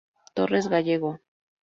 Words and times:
Torres 0.37 0.65
Gallego. 0.71 1.11